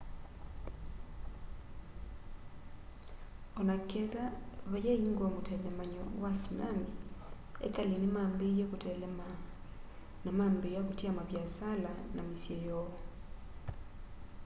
oneketha 3.59 4.25
vayaingwa 4.71 5.27
mutelemanyo 5.35 6.03
wa 6.23 6.31
tsunami 6.39 6.89
ekali 7.65 7.93
nimambie 8.01 8.63
kuteelema 8.71 9.27
na 10.23 10.31
mambiia 10.37 10.81
kutia 10.87 11.11
maviasala 11.19 11.91
na 12.15 12.21
misyi 12.29 12.57
yoo 12.67 12.91